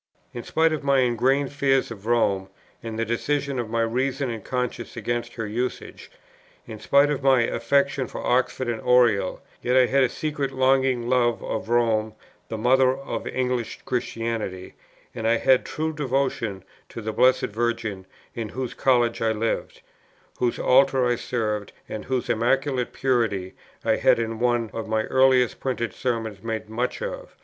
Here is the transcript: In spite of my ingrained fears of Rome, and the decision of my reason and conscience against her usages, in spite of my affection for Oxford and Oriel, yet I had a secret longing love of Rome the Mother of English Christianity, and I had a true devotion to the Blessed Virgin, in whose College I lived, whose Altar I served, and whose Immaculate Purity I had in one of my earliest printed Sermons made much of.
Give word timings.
In 0.33 0.41
spite 0.41 0.73
of 0.73 0.83
my 0.83 1.01
ingrained 1.01 1.51
fears 1.53 1.91
of 1.91 2.07
Rome, 2.07 2.49
and 2.81 2.97
the 2.97 3.05
decision 3.05 3.59
of 3.59 3.69
my 3.69 3.83
reason 3.83 4.31
and 4.31 4.43
conscience 4.43 4.97
against 4.97 5.35
her 5.35 5.45
usages, 5.45 6.09
in 6.65 6.79
spite 6.79 7.11
of 7.11 7.21
my 7.21 7.41
affection 7.41 8.07
for 8.07 8.25
Oxford 8.25 8.67
and 8.67 8.81
Oriel, 8.81 9.43
yet 9.61 9.77
I 9.77 9.85
had 9.85 10.03
a 10.03 10.09
secret 10.09 10.51
longing 10.53 11.07
love 11.07 11.43
of 11.43 11.69
Rome 11.69 12.15
the 12.47 12.57
Mother 12.57 12.95
of 12.97 13.27
English 13.27 13.83
Christianity, 13.85 14.73
and 15.13 15.27
I 15.27 15.37
had 15.37 15.59
a 15.59 15.63
true 15.65 15.93
devotion 15.93 16.63
to 16.89 16.99
the 16.99 17.13
Blessed 17.13 17.51
Virgin, 17.53 18.07
in 18.33 18.49
whose 18.49 18.73
College 18.73 19.21
I 19.21 19.31
lived, 19.33 19.81
whose 20.39 20.57
Altar 20.57 21.05
I 21.05 21.15
served, 21.15 21.73
and 21.87 22.05
whose 22.05 22.27
Immaculate 22.27 22.91
Purity 22.91 23.53
I 23.85 23.97
had 23.97 24.17
in 24.17 24.39
one 24.39 24.71
of 24.73 24.87
my 24.89 25.03
earliest 25.03 25.59
printed 25.59 25.93
Sermons 25.93 26.41
made 26.41 26.69
much 26.71 27.03
of. 27.03 27.35